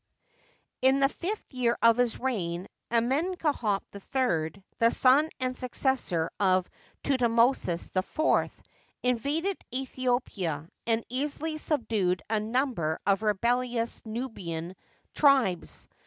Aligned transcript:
In 0.81 0.99
the 0.99 1.09
fifth 1.09 1.53
year 1.53 1.77
of 1.79 1.97
his 1.97 2.19
reign, 2.19 2.67
Amenhdtep 2.89 3.83
III, 4.55 4.63
the 4.79 4.89
son 4.89 5.29
and 5.39 5.55
successor 5.55 6.31
of 6.39 6.67
Thutmosis 7.03 7.91
IV, 7.95 8.63
invaded 9.03 9.61
Aethiopia, 9.71 10.67
and 10.87 11.03
easily 11.07 11.59
subdued 11.59 12.23
a 12.31 12.39
number 12.39 12.99
of 13.05 13.21
rebellious 13.21 14.01
Nubian 14.03 14.75
tribes. 15.13 15.87